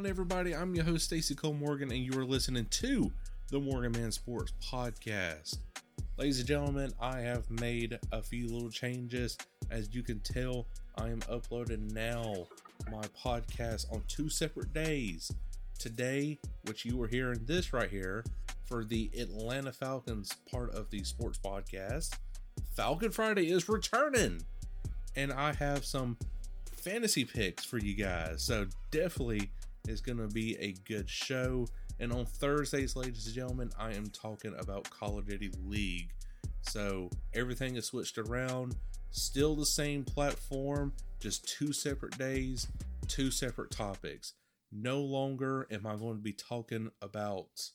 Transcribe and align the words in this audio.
On, 0.00 0.06
everybody? 0.06 0.56
I'm 0.56 0.74
your 0.74 0.86
host, 0.86 1.04
Stacy 1.04 1.34
Cole 1.34 1.52
Morgan, 1.52 1.92
and 1.92 2.00
you 2.00 2.18
are 2.18 2.24
listening 2.24 2.64
to 2.70 3.12
the 3.50 3.60
Morgan 3.60 3.92
Man 3.92 4.10
Sports 4.10 4.50
Podcast. 4.64 5.58
Ladies 6.16 6.38
and 6.38 6.48
gentlemen, 6.48 6.90
I 6.98 7.20
have 7.20 7.50
made 7.50 7.98
a 8.10 8.22
few 8.22 8.48
little 8.48 8.70
changes. 8.70 9.36
As 9.70 9.94
you 9.94 10.02
can 10.02 10.20
tell, 10.20 10.66
I 10.96 11.08
am 11.08 11.20
uploading 11.28 11.86
now 11.88 12.46
my 12.90 13.02
podcast 13.22 13.92
on 13.92 14.02
two 14.08 14.30
separate 14.30 14.72
days. 14.72 15.30
Today, 15.78 16.38
which 16.64 16.86
you 16.86 17.02
are 17.02 17.06
hearing 17.06 17.40
this 17.44 17.74
right 17.74 17.90
here 17.90 18.24
for 18.64 18.86
the 18.86 19.10
Atlanta 19.18 19.70
Falcons 19.70 20.34
part 20.50 20.70
of 20.70 20.88
the 20.88 21.04
sports 21.04 21.38
podcast, 21.44 22.14
Falcon 22.74 23.10
Friday 23.10 23.50
is 23.50 23.68
returning. 23.68 24.40
And 25.14 25.30
I 25.30 25.52
have 25.52 25.84
some 25.84 26.16
fantasy 26.72 27.26
picks 27.26 27.66
for 27.66 27.76
you 27.76 27.94
guys. 27.94 28.42
So 28.42 28.64
definitely 28.90 29.50
is 29.88 30.00
going 30.00 30.18
to 30.18 30.28
be 30.28 30.56
a 30.58 30.74
good 30.86 31.08
show. 31.08 31.66
And 31.98 32.12
on 32.12 32.24
Thursdays, 32.24 32.96
ladies 32.96 33.26
and 33.26 33.34
gentlemen, 33.34 33.70
I 33.78 33.92
am 33.92 34.06
talking 34.06 34.54
about 34.58 34.88
Call 34.88 35.18
of 35.18 35.28
Duty 35.28 35.50
League. 35.64 36.10
So 36.62 37.10
everything 37.34 37.76
is 37.76 37.86
switched 37.86 38.18
around. 38.18 38.76
Still 39.10 39.56
the 39.56 39.66
same 39.66 40.04
platform, 40.04 40.92
just 41.18 41.48
two 41.48 41.72
separate 41.72 42.16
days, 42.16 42.68
two 43.08 43.30
separate 43.30 43.70
topics. 43.70 44.34
No 44.72 45.00
longer 45.00 45.66
am 45.70 45.86
I 45.86 45.96
going 45.96 46.16
to 46.16 46.22
be 46.22 46.32
talking 46.32 46.90
about 47.02 47.70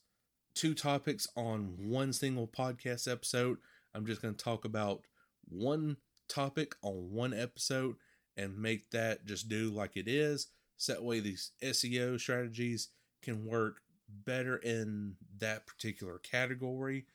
two 0.56 0.74
topics 0.74 1.28
on 1.36 1.76
one 1.78 2.14
single 2.14 2.48
podcast 2.48 3.12
episode. 3.12 3.58
I'm 3.94 4.06
just 4.06 4.22
going 4.22 4.34
to 4.34 4.44
talk 4.44 4.64
about 4.64 5.02
one 5.50 5.98
topic 6.30 6.76
on 6.82 7.12
one 7.12 7.34
episode 7.34 7.96
and 8.38 8.58
make 8.58 8.90
that 8.92 9.26
just 9.26 9.50
do 9.50 9.70
like 9.70 9.96
it 9.96 10.08
is. 10.08 10.48
That 10.88 11.04
way 11.04 11.20
these 11.20 11.52
SEO 11.64 12.20
strategies 12.20 12.90
can 13.24 13.46
work 13.46 13.82
better 14.08 14.58
in 14.58 15.16
that 15.40 15.66
particular 15.66 16.20
category. 16.20 17.06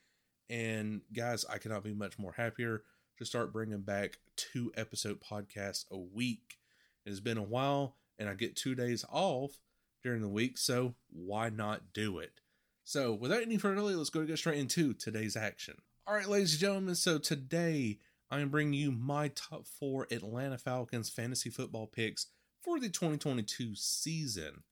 And 0.49 1.01
guys, 1.13 1.45
I 1.49 1.57
cannot 1.57 1.83
be 1.83 1.93
much 1.93 2.19
more 2.19 2.33
happier 2.33 2.83
to 3.17 3.25
start 3.25 3.53
bringing 3.53 3.81
back 3.81 4.17
two 4.35 4.71
episode 4.75 5.21
podcasts 5.21 5.85
a 5.89 5.97
week. 5.97 6.57
It 7.05 7.09
has 7.09 7.21
been 7.21 7.37
a 7.37 7.43
while, 7.43 7.95
and 8.19 8.27
I 8.27 8.33
get 8.33 8.55
two 8.55 8.75
days 8.75 9.05
off 9.09 9.59
during 10.03 10.21
the 10.21 10.27
week, 10.27 10.57
so 10.57 10.95
why 11.09 11.49
not 11.49 11.93
do 11.93 12.17
it? 12.19 12.41
So, 12.83 13.13
without 13.13 13.43
any 13.43 13.57
further 13.57 13.75
delay, 13.75 13.93
let's 13.93 14.09
go 14.09 14.25
get 14.25 14.37
straight 14.37 14.57
into 14.57 14.93
today's 14.93 15.37
action. 15.37 15.75
All 16.07 16.15
right, 16.15 16.27
ladies 16.27 16.53
and 16.53 16.59
gentlemen, 16.59 16.95
so 16.95 17.19
today 17.19 17.99
I 18.29 18.39
am 18.39 18.49
bringing 18.49 18.73
you 18.73 18.91
my 18.91 19.29
top 19.29 19.65
four 19.67 20.07
Atlanta 20.11 20.57
Falcons 20.57 21.09
fantasy 21.09 21.49
football 21.49 21.87
picks 21.87 22.27
for 22.61 22.79
the 22.79 22.89
2022 22.89 23.75
season. 23.75 24.63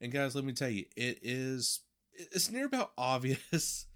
And 0.00 0.12
guys, 0.12 0.34
let 0.34 0.44
me 0.44 0.52
tell 0.52 0.68
you, 0.68 0.84
it 0.96 1.18
is 1.22 1.80
it's 2.12 2.50
near 2.50 2.66
about 2.66 2.92
obvious 2.98 3.86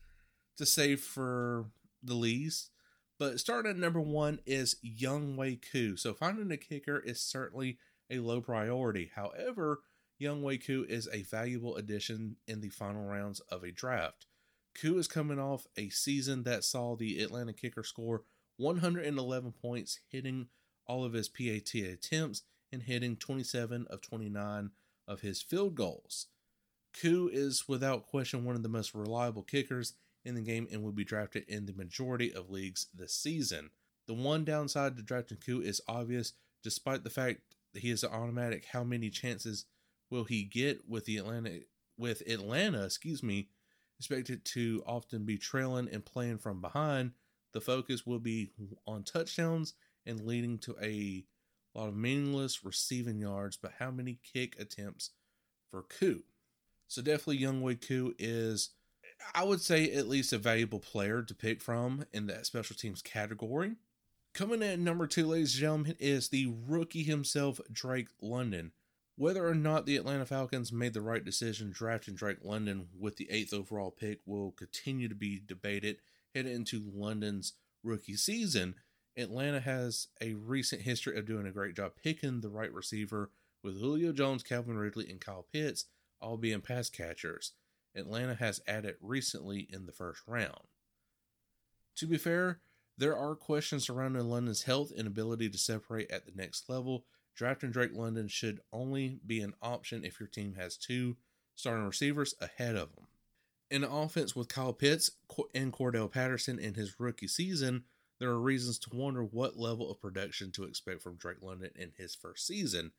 to 0.56 0.66
say 0.66 0.96
for 0.96 1.66
the 2.02 2.14
least. 2.14 2.70
But 3.18 3.40
starting 3.40 3.70
at 3.70 3.76
number 3.76 4.00
one 4.00 4.38
is 4.46 4.76
Younghoe 4.84 5.60
Koo. 5.72 5.96
So 5.96 6.14
finding 6.14 6.52
a 6.52 6.56
kicker 6.56 7.00
is 7.00 7.20
certainly 7.20 7.78
a 8.10 8.20
low 8.20 8.40
priority. 8.40 9.10
However, 9.14 9.80
Younghoe 10.20 10.64
Koo 10.64 10.86
is 10.88 11.08
a 11.12 11.22
valuable 11.22 11.76
addition 11.76 12.36
in 12.46 12.60
the 12.60 12.70
final 12.70 13.04
rounds 13.04 13.40
of 13.50 13.64
a 13.64 13.72
draft. 13.72 14.26
Koo 14.80 14.98
is 14.98 15.08
coming 15.08 15.40
off 15.40 15.66
a 15.76 15.88
season 15.88 16.44
that 16.44 16.62
saw 16.62 16.94
the 16.94 17.20
Atlanta 17.20 17.52
kicker 17.52 17.82
score 17.82 18.22
111 18.56 19.52
points, 19.60 20.00
hitting 20.08 20.46
all 20.86 21.04
of 21.04 21.12
his 21.12 21.28
PAT 21.28 21.74
attempts 21.74 22.42
and 22.72 22.82
hitting 22.82 23.16
27 23.16 23.86
of 23.90 24.00
29 24.00 24.70
of 25.06 25.20
his 25.20 25.42
field 25.42 25.74
goals. 25.74 26.26
Koo 27.00 27.28
is 27.32 27.68
without 27.68 28.06
question 28.06 28.44
one 28.44 28.56
of 28.56 28.62
the 28.62 28.68
most 28.68 28.94
reliable 28.94 29.42
kickers 29.42 29.94
in 30.24 30.34
the 30.34 30.40
game 30.40 30.66
and 30.70 30.82
will 30.82 30.92
be 30.92 31.04
drafted 31.04 31.44
in 31.48 31.66
the 31.66 31.72
majority 31.72 32.32
of 32.32 32.50
leagues 32.50 32.86
this 32.94 33.14
season. 33.14 33.70
The 34.06 34.14
one 34.14 34.44
downside 34.44 34.96
to 34.96 35.02
drafting 35.02 35.38
Koo 35.38 35.60
is 35.60 35.80
obvious, 35.86 36.32
despite 36.62 37.04
the 37.04 37.10
fact 37.10 37.40
that 37.72 37.82
he 37.82 37.90
is 37.90 38.02
an 38.02 38.10
automatic. 38.10 38.66
How 38.72 38.84
many 38.84 39.10
chances 39.10 39.66
will 40.10 40.24
he 40.24 40.44
get 40.44 40.88
with 40.88 41.04
the 41.04 41.18
Atlanta 41.18 41.60
with 41.98 42.22
Atlanta, 42.28 42.84
excuse 42.84 43.22
me, 43.22 43.48
expected 43.98 44.44
to 44.44 44.82
often 44.86 45.24
be 45.24 45.36
trailing 45.36 45.88
and 45.92 46.04
playing 46.04 46.38
from 46.38 46.60
behind. 46.60 47.12
The 47.52 47.60
focus 47.60 48.06
will 48.06 48.20
be 48.20 48.52
on 48.86 49.02
touchdowns 49.02 49.74
and 50.06 50.20
leading 50.20 50.58
to 50.58 50.76
a 50.80 51.24
a 51.74 51.78
lot 51.78 51.88
of 51.88 51.96
meaningless 51.96 52.64
receiving 52.64 53.20
yards, 53.20 53.56
but 53.56 53.72
how 53.78 53.90
many 53.90 54.18
kick 54.32 54.58
attempts 54.58 55.10
for 55.70 55.82
Koo? 55.82 56.22
So 56.86 57.02
definitely 57.02 57.40
Younghoe 57.40 57.86
Koo 57.86 58.14
is, 58.18 58.70
I 59.34 59.44
would 59.44 59.60
say, 59.60 59.92
at 59.92 60.08
least 60.08 60.32
a 60.32 60.38
valuable 60.38 60.80
player 60.80 61.22
to 61.22 61.34
pick 61.34 61.60
from 61.60 62.04
in 62.12 62.26
that 62.28 62.46
special 62.46 62.74
teams 62.74 63.02
category. 63.02 63.76
Coming 64.34 64.62
in 64.62 64.70
at 64.70 64.78
number 64.78 65.06
two, 65.06 65.26
ladies 65.26 65.54
and 65.54 65.60
gentlemen, 65.60 65.96
is 65.98 66.28
the 66.28 66.52
rookie 66.66 67.02
himself, 67.02 67.60
Drake 67.70 68.08
London. 68.20 68.72
Whether 69.16 69.46
or 69.46 69.54
not 69.54 69.84
the 69.84 69.96
Atlanta 69.96 70.24
Falcons 70.24 70.72
made 70.72 70.94
the 70.94 71.00
right 71.00 71.24
decision 71.24 71.72
drafting 71.72 72.14
Drake 72.14 72.38
London 72.44 72.86
with 72.96 73.16
the 73.16 73.28
eighth 73.30 73.52
overall 73.52 73.90
pick 73.90 74.20
will 74.24 74.52
continue 74.52 75.08
to 75.08 75.14
be 75.14 75.42
debated 75.44 75.96
heading 76.34 76.54
into 76.54 76.90
London's 76.94 77.54
rookie 77.82 78.14
season. 78.14 78.76
Atlanta 79.18 79.60
has 79.60 80.08
a 80.20 80.34
recent 80.34 80.82
history 80.82 81.18
of 81.18 81.26
doing 81.26 81.46
a 81.46 81.52
great 81.52 81.74
job 81.74 81.92
picking 82.02 82.40
the 82.40 82.48
right 82.48 82.72
receiver 82.72 83.30
with 83.62 83.80
Julio 83.80 84.12
Jones, 84.12 84.42
Calvin 84.42 84.78
Ridley, 84.78 85.10
and 85.10 85.20
Kyle 85.20 85.44
Pitts 85.52 85.86
all 86.20 86.36
being 86.36 86.60
pass 86.60 86.88
catchers. 86.88 87.52
Atlanta 87.96 88.34
has 88.34 88.60
added 88.66 88.96
recently 89.00 89.68
in 89.70 89.86
the 89.86 89.92
first 89.92 90.22
round. 90.26 90.68
To 91.96 92.06
be 92.06 92.16
fair, 92.16 92.60
there 92.96 93.16
are 93.16 93.34
questions 93.34 93.86
surrounding 93.86 94.28
London's 94.28 94.62
health 94.62 94.92
and 94.96 95.06
ability 95.06 95.48
to 95.50 95.58
separate 95.58 96.10
at 96.10 96.24
the 96.24 96.32
next 96.34 96.68
level. 96.68 97.04
Drafting 97.34 97.70
Drake 97.70 97.94
London 97.94 98.28
should 98.28 98.60
only 98.72 99.20
be 99.26 99.40
an 99.40 99.54
option 99.60 100.04
if 100.04 100.20
your 100.20 100.28
team 100.28 100.54
has 100.54 100.76
two 100.76 101.16
starting 101.56 101.86
receivers 101.86 102.34
ahead 102.40 102.76
of. 102.76 102.90
In 103.70 103.82
the 103.82 103.90
offense 103.90 104.34
with 104.34 104.48
Kyle 104.48 104.72
Pitts 104.72 105.10
and 105.54 105.72
Cordarrelle 105.72 106.10
Patterson 106.10 106.58
in 106.58 106.74
his 106.74 106.98
rookie 106.98 107.28
season, 107.28 107.84
there 108.18 108.30
are 108.30 108.40
reasons 108.40 108.78
to 108.80 108.96
wonder 108.96 109.22
what 109.22 109.58
level 109.58 109.90
of 109.90 110.00
production 110.00 110.50
to 110.52 110.64
expect 110.64 111.02
from 111.02 111.16
Drake 111.16 111.42
London 111.42 111.70
in 111.76 111.92
his 111.96 112.14
first 112.14 112.46
season. 112.46 112.92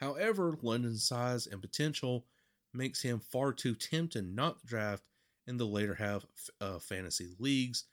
However, 0.00 0.56
London's 0.62 1.04
size 1.04 1.46
and 1.46 1.60
potential 1.60 2.26
makes 2.72 3.02
him 3.02 3.20
far 3.20 3.52
too 3.52 3.74
tempting 3.74 4.34
not 4.34 4.60
to 4.60 4.66
draft 4.66 5.04
in 5.46 5.58
the 5.58 5.66
later 5.66 5.94
half 5.94 6.24
of 6.60 6.76
uh, 6.76 6.78
fantasy 6.78 7.28
leagues 7.38 7.84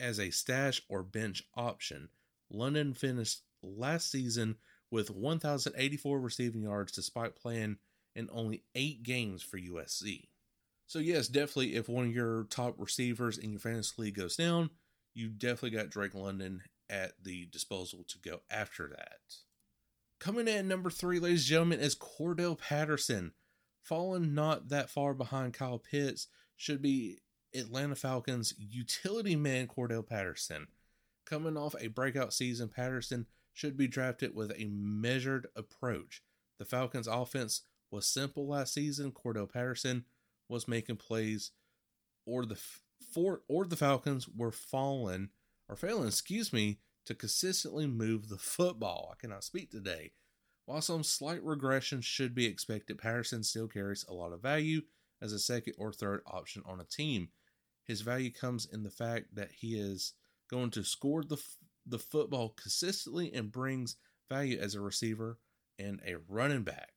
as 0.00 0.18
a 0.18 0.30
stash 0.30 0.80
or 0.88 1.02
bench 1.02 1.44
option. 1.54 2.08
London 2.50 2.94
finished 2.94 3.42
last 3.62 4.10
season 4.10 4.56
with 4.90 5.10
1,084 5.10 6.20
receiving 6.20 6.62
yards 6.62 6.92
despite 6.92 7.36
playing 7.36 7.76
in 8.14 8.28
only 8.32 8.62
eight 8.74 9.02
games 9.02 9.42
for 9.42 9.58
USC. 9.58 10.28
So, 10.86 10.98
yes, 10.98 11.28
definitely 11.28 11.76
if 11.76 11.88
one 11.88 12.06
of 12.06 12.14
your 12.14 12.44
top 12.44 12.74
receivers 12.78 13.38
in 13.38 13.52
your 13.52 13.60
fantasy 13.60 13.94
league 13.96 14.16
goes 14.16 14.36
down, 14.36 14.70
you 15.14 15.28
definitely 15.28 15.70
got 15.70 15.90
Drake 15.90 16.14
London 16.14 16.62
at 16.88 17.12
the 17.22 17.46
disposal 17.46 18.04
to 18.08 18.18
go 18.18 18.42
after 18.50 18.88
that. 18.88 19.20
Coming 20.18 20.46
in 20.46 20.56
at 20.56 20.64
number 20.64 20.90
three, 20.90 21.18
ladies 21.18 21.40
and 21.40 21.48
gentlemen, 21.48 21.80
is 21.80 21.96
Cordarrelle 21.96 22.58
Patterson. 22.58 23.32
Falling 23.82 24.34
not 24.34 24.68
that 24.68 24.90
far 24.90 25.14
behind 25.14 25.54
Kyle 25.54 25.78
Pitts 25.78 26.28
should 26.56 26.80
be 26.80 27.18
Atlanta 27.54 27.96
Falcons 27.96 28.54
utility 28.56 29.36
man 29.36 29.66
Cordarrelle 29.66 30.06
Patterson. 30.06 30.68
Coming 31.26 31.56
off 31.56 31.74
a 31.80 31.88
breakout 31.88 32.32
season, 32.32 32.68
Patterson 32.68 33.26
should 33.52 33.76
be 33.76 33.86
drafted 33.86 34.34
with 34.34 34.52
a 34.56 34.70
measured 34.70 35.48
approach. 35.56 36.22
The 36.58 36.64
Falcons' 36.64 37.06
offense 37.06 37.62
was 37.90 38.06
simple 38.06 38.46
last 38.46 38.74
season. 38.74 39.12
Cordell 39.12 39.52
Patterson 39.52 40.04
was 40.48 40.68
making 40.68 40.96
plays, 40.96 41.50
or 42.26 42.46
the 42.46 42.58
for 43.12 43.42
or 43.48 43.64
the 43.64 43.76
Falcons 43.76 44.28
were 44.28 44.52
falling 44.52 45.30
or 45.68 45.76
failing, 45.76 46.08
excuse 46.08 46.52
me, 46.52 46.78
to 47.06 47.14
consistently 47.14 47.86
move 47.86 48.28
the 48.28 48.38
football. 48.38 49.12
I 49.12 49.20
cannot 49.20 49.44
speak 49.44 49.70
today. 49.70 50.12
While 50.66 50.82
some 50.82 51.02
slight 51.02 51.42
regression 51.42 52.00
should 52.00 52.34
be 52.34 52.46
expected, 52.46 52.98
Patterson 52.98 53.42
still 53.42 53.66
carries 53.66 54.04
a 54.08 54.14
lot 54.14 54.32
of 54.32 54.42
value 54.42 54.82
as 55.20 55.32
a 55.32 55.38
second 55.38 55.74
or 55.78 55.92
third 55.92 56.22
option 56.26 56.62
on 56.66 56.80
a 56.80 56.84
team. 56.84 57.28
His 57.84 58.02
value 58.02 58.30
comes 58.30 58.66
in 58.66 58.84
the 58.84 58.90
fact 58.90 59.34
that 59.34 59.50
he 59.50 59.78
is 59.78 60.14
going 60.48 60.70
to 60.70 60.84
score 60.84 61.22
the 61.22 61.42
the 61.84 61.98
football 61.98 62.50
consistently 62.50 63.32
and 63.32 63.50
brings 63.50 63.96
value 64.28 64.56
as 64.60 64.74
a 64.74 64.80
receiver 64.80 65.38
and 65.78 66.00
a 66.06 66.14
running 66.28 66.62
back. 66.62 66.92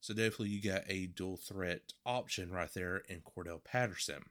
So 0.00 0.12
definitely 0.12 0.48
you 0.50 0.62
got 0.62 0.82
a 0.88 1.06
dual 1.06 1.36
threat 1.36 1.92
option 2.04 2.50
right 2.50 2.72
there 2.74 2.98
in 3.08 3.20
Cordarrelle 3.20 3.64
Patterson. 3.64 4.24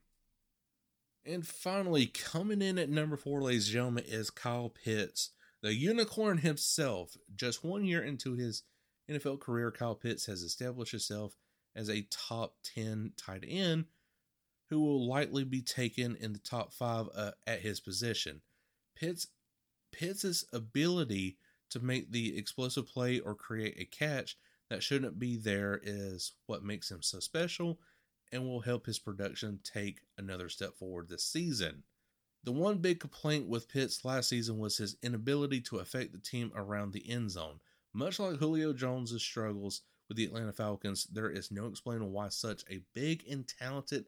And 1.26 1.46
finally, 1.46 2.06
coming 2.06 2.62
in 2.62 2.78
at 2.78 2.90
number 2.90 3.18
four, 3.18 3.42
ladies 3.42 3.68
and 3.68 3.74
gentlemen, 3.74 4.04
is 4.08 4.30
Kyle 4.30 4.70
Pitts, 4.70 5.32
the 5.64 5.74
unicorn 5.74 6.38
himself. 6.38 7.18
Just 7.36 7.64
one 7.64 7.84
year 7.84 8.04
into 8.04 8.34
his 8.34 8.62
NFL 9.10 9.40
career, 9.40 9.72
Kyle 9.72 9.96
Pitts 9.96 10.28
has 10.28 10.44
established 10.44 10.92
himself 10.92 11.36
as 11.76 11.90
a 11.90 12.08
top 12.12 12.56
10 12.64 13.14
tight 13.18 13.44
end 13.48 13.86
who 14.70 14.82
will 14.82 15.08
likely 15.08 15.44
be 15.44 15.62
taken 15.62 16.16
in 16.18 16.34
the 16.34 16.40
top 16.40 16.74
five 16.74 17.08
uh, 17.16 17.32
at 17.48 17.62
his 17.62 17.80
position. 17.80 18.42
Pitts 18.96 19.28
Pitts' 19.92 20.46
ability 20.54 21.38
to 21.70 21.80
make 21.80 22.12
the 22.12 22.38
explosive 22.38 22.88
play 22.88 23.20
or 23.20 23.34
create 23.34 23.76
a 23.80 23.86
catch 23.86 24.38
that 24.70 24.84
shouldn't 24.84 25.18
be 25.18 25.38
there 25.38 25.80
is 25.84 26.34
what 26.48 26.64
makes 26.64 26.92
him 26.92 27.02
so 27.02 27.20
special 27.20 27.80
and 28.36 28.46
will 28.46 28.60
help 28.60 28.86
his 28.86 29.00
production 29.00 29.60
take 29.64 30.02
another 30.18 30.50
step 30.50 30.76
forward 30.76 31.08
this 31.08 31.24
season. 31.24 31.84
The 32.44 32.52
one 32.52 32.78
big 32.78 33.00
complaint 33.00 33.48
with 33.48 33.70
Pitts 33.70 34.04
last 34.06 34.30
season 34.30 34.60
was 34.60 34.78
his 34.78 34.98
inability 35.02 35.62
to 35.62 35.78
affect 35.80 36.12
the 36.12 36.20
team 36.20 36.52
around 36.56 36.92
the 36.92 37.10
end 37.10 37.32
zone. 37.32 37.60
Much 37.94 38.20
like 38.20 38.36
Julio 38.38 38.74
Jones' 38.74 39.20
struggles 39.24 39.82
with 40.08 40.18
the 40.18 40.26
Atlanta 40.26 40.52
Falcons, 40.52 41.06
there 41.06 41.30
is 41.30 41.50
no 41.50 41.66
explaining 41.68 42.12
why 42.12 42.30
such 42.30 42.64
a 42.70 42.82
big 42.94 43.24
and 43.30 43.48
talented 43.48 44.06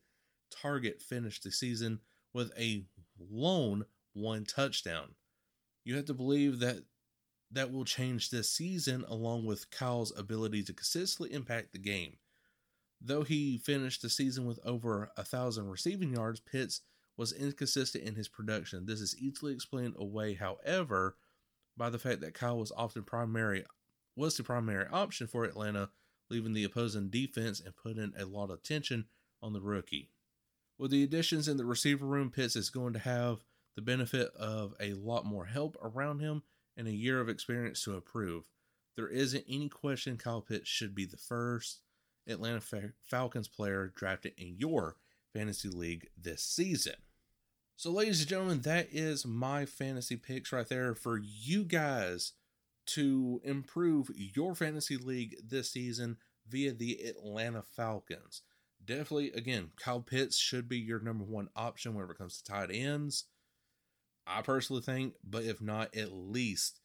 target 0.52 1.02
finished 1.02 1.44
the 1.44 1.52
season 1.52 2.00
with 2.34 2.52
a 2.60 2.84
lone 3.18 3.86
one 4.14 4.44
touchdown. 4.44 5.16
You 5.86 5.96
have 5.96 6.06
to 6.06 6.14
believe 6.14 6.60
that 6.60 6.84
that 7.52 7.72
will 7.72 7.86
change 7.86 8.30
this 8.30 8.50
season 8.50 9.06
along 9.08 9.46
with 9.46 9.72
Kyle's 9.72 10.12
ability 10.18 10.64
to 10.64 10.74
consistently 10.74 11.34
impact 11.34 11.72
the 11.72 11.80
game. 11.80 12.18
Though 13.00 13.24
he 13.24 13.58
finished 13.58 14.02
the 14.02 14.10
season 14.10 14.46
with 14.46 14.60
over 14.66 15.12
a 15.16 15.24
thousand 15.24 15.70
receiving 15.70 16.14
yards, 16.14 16.40
Pitts 16.40 16.82
was 17.16 17.32
inconsistent 17.32 18.04
in 18.04 18.16
his 18.16 18.28
production. 18.28 18.86
This 18.86 19.02
is 19.02 19.16
easily 19.18 19.54
explained 19.54 19.96
away, 19.98 20.34
however, 20.34 21.16
by 21.76 21.90
the 21.90 22.00
fact 22.00 22.22
that 22.22 22.34
Kyle 22.34 22.58
was 22.58 22.72
often 22.76 23.04
primary 23.04 23.66
was 24.16 24.36
the 24.36 24.44
primary 24.44 24.88
option 24.92 25.28
for 25.28 25.46
Atlanta, 25.46 25.90
leaving 26.30 26.54
the 26.54 26.64
opposing 26.64 27.10
defense 27.10 27.60
and 27.60 27.76
putting 27.76 28.14
a 28.18 28.26
lot 28.26 28.50
of 28.50 28.64
tension 28.64 29.06
on 29.42 29.54
the 29.54 29.62
rookie. 29.62 30.10
With 30.80 30.92
the 30.92 31.04
additions 31.04 31.48
in 31.48 31.58
the 31.58 31.66
receiver 31.66 32.06
room, 32.06 32.32
Pitts 32.32 32.56
is 32.56 32.70
going 32.70 32.94
to 32.94 33.00
have 33.00 33.44
the 33.76 33.82
benefit 33.82 34.30
of 34.36 34.74
a 34.80 34.94
lot 34.94 35.26
more 35.26 35.46
help 35.46 35.78
around 35.82 36.20
him 36.20 36.42
and 36.76 36.88
a 36.88 36.92
year 36.92 37.20
of 37.20 37.30
experience 37.30 37.84
to 37.84 37.96
improve. 37.96 38.46
There 38.96 39.08
isn't 39.08 39.46
any 39.48 39.70
question 39.70 40.18
Kyle 40.18 40.42
Pitts 40.42 40.68
should 40.68 40.96
be 40.96 41.06
the 41.06 41.18
first 41.18 41.82
Atlanta 42.28 42.62
Falcons 43.04 43.48
player 43.48 43.92
drafted 43.96 44.34
in 44.38 44.56
your 44.58 44.96
fantasy 45.34 45.70
league 45.70 46.08
this 46.18 46.44
season. 46.44 46.96
So, 47.76 47.92
ladies 47.92 48.22
and 48.22 48.30
gentlemen, 48.30 48.62
that 48.62 48.88
is 48.92 49.26
my 49.26 49.66
fantasy 49.66 50.16
picks 50.16 50.52
right 50.52 50.68
there 50.68 50.96
for 50.96 51.18
you 51.18 51.64
guys 51.64 52.34
to 52.88 53.42
improve 53.44 54.10
your 54.16 54.56
fantasy 54.56 54.98
league 54.98 55.36
this 55.48 55.72
season 55.72 56.18
via 56.50 56.74
the 56.74 57.00
Atlanta 57.04 57.62
Falcons. 57.62 58.42
Definitely, 58.84 59.32
again, 59.34 59.72
Kyle 59.76 60.00
Pitts 60.00 60.38
should 60.38 60.70
be 60.70 60.80
your 60.80 61.00
number 61.00 61.24
one 61.24 61.50
option 61.56 61.94
whenever 61.94 62.14
it 62.14 62.18
comes 62.18 62.38
to 62.38 62.44
tight 62.44 62.70
ends. 62.72 63.26
I 64.26 64.42
personally 64.42 64.82
think, 64.82 65.16
but 65.24 65.44
if 65.44 65.62
not, 65.62 65.96
at 65.96 66.12
least 66.12 66.80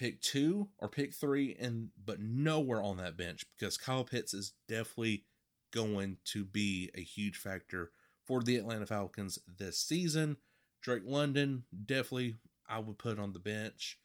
pick 0.00 0.22
two 0.22 0.68
or 0.78 0.88
pick 0.88 1.12
three, 1.12 1.54
and 1.60 1.90
but 2.02 2.20
nowhere 2.20 2.82
on 2.82 2.96
that 2.96 3.18
bench 3.18 3.44
because 3.58 3.76
Kyle 3.76 4.04
Pitts 4.04 4.32
is 4.32 4.54
definitely 4.66 5.24
going 5.72 6.16
to 6.24 6.44
be 6.44 6.90
a 6.96 7.02
huge 7.02 7.36
factor 7.36 7.90
for 8.26 8.42
the 8.42 8.56
Atlanta 8.56 8.86
Falcons 8.86 9.38
this 9.58 9.78
season. 9.78 10.38
Drake 10.80 11.02
London, 11.04 11.64
definitely 11.84 12.36
I 12.68 12.78
would 12.78 12.98
put 12.98 13.18
on 13.18 13.34
the 13.34 13.38
bench. 13.38 13.98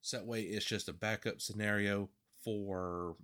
So 0.00 0.16
that 0.16 0.26
way 0.26 0.42
it's 0.42 0.64
just 0.64 0.88
a 0.88 0.94
backup 0.94 1.42
scenario 1.42 2.08
for 2.42 3.16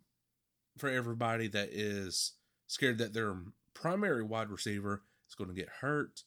for 0.76 0.90
everybody 0.90 1.48
that 1.48 1.70
is 1.72 2.32
scared 2.66 2.98
that 2.98 3.14
their 3.14 3.34
primary 3.72 4.22
wide 4.22 4.50
receiver 4.50 5.02
is 5.26 5.34
going 5.34 5.48
to 5.48 5.56
get 5.56 5.70
hurt. 5.80 6.24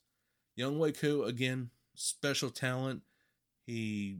Young 0.56 0.80
Koo, 0.94 1.24
again, 1.24 1.70
special 1.94 2.50
talent. 2.50 3.04
He 3.68 4.18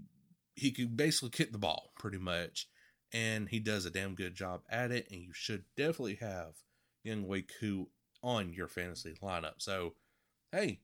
he 0.58 0.72
could 0.72 0.98
basically 0.98 1.30
kick 1.30 1.52
the 1.52 1.58
ball 1.58 1.92
pretty 2.00 2.18
much, 2.18 2.68
and 3.14 3.48
he 3.48 3.60
does 3.60 3.86
a 3.86 3.92
damn 3.92 4.16
good 4.16 4.36
job 4.36 4.62
at 4.70 4.92
it. 4.92 5.08
And 5.12 5.22
you 5.22 5.32
should 5.34 5.64
definitely 5.76 6.16
have 6.16 6.56
Young 7.04 7.26
Koo 7.60 7.88
on 8.24 8.52
your 8.52 8.68
fantasy 8.68 9.16
lineup. 9.22 9.56
So, 9.60 9.94
hey, 10.52 10.80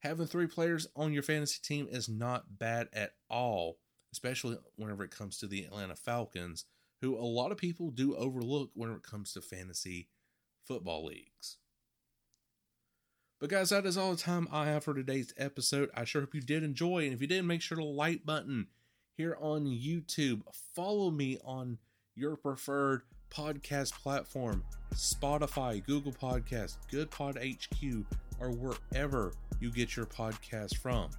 having 0.00 0.26
three 0.26 0.46
players 0.46 0.86
on 0.94 1.12
your 1.12 1.22
fantasy 1.22 1.58
team 1.62 1.88
is 1.90 2.08
not 2.08 2.58
bad 2.58 2.88
at 2.92 3.14
all, 3.30 3.78
especially 4.12 4.58
whenever 4.76 5.02
it 5.04 5.10
comes 5.10 5.38
to 5.38 5.46
the 5.46 5.64
Atlanta 5.64 5.96
Falcons, 5.96 6.66
who 7.00 7.16
a 7.16 7.24
lot 7.24 7.50
of 7.50 7.58
people 7.58 7.90
do 7.90 8.14
overlook 8.14 8.70
whenever 8.74 8.98
it 8.98 9.04
comes 9.04 9.32
to 9.32 9.40
fantasy 9.40 10.08
football 10.62 11.06
leagues. 11.06 11.56
But 13.40 13.50
guys, 13.50 13.70
that 13.70 13.86
is 13.86 13.96
all 13.96 14.12
the 14.12 14.16
time 14.16 14.48
I 14.52 14.66
have 14.66 14.84
for 14.84 14.94
today's 14.94 15.34
episode. 15.36 15.90
I 15.94 16.04
sure 16.04 16.22
hope 16.22 16.34
you 16.34 16.40
did 16.40 16.62
enjoy, 16.62 17.04
and 17.04 17.12
if 17.12 17.20
you 17.20 17.26
did, 17.26 17.44
make 17.44 17.62
sure 17.62 17.76
to 17.78 17.84
like 17.84 18.24
button 18.24 18.68
here 19.16 19.36
on 19.40 19.64
YouTube. 19.66 20.42
Follow 20.74 21.10
me 21.10 21.38
on 21.44 21.78
your 22.14 22.36
preferred 22.36 23.02
podcast 23.30 23.92
platform, 24.02 24.64
Spotify, 24.94 25.84
Google 25.84 26.12
Podcast, 26.12 26.76
Good 26.90 27.10
Pod 27.10 27.38
HQ, 27.38 28.04
or 28.40 28.50
wherever 28.50 29.32
you 29.60 29.70
get 29.70 29.96
your 29.96 30.06
podcast 30.06 30.78
from. 30.78 31.10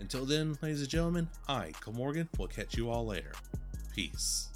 Until 0.00 0.26
then, 0.26 0.58
ladies 0.62 0.80
and 0.80 0.90
gentlemen, 0.90 1.28
I, 1.48 1.72
Cole 1.80 1.94
Morgan, 1.94 2.28
will 2.38 2.48
catch 2.48 2.76
you 2.76 2.90
all 2.90 3.06
later. 3.06 3.32
Peace. 3.94 4.55